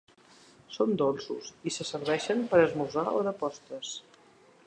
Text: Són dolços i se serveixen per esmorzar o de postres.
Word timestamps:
Són 0.77 0.95
dolços 1.01 1.51
i 1.71 1.75
se 1.75 1.87
serveixen 1.89 2.43
per 2.55 2.63
esmorzar 2.65 3.07
o 3.21 3.23
de 3.31 3.37
postres. 3.45 3.95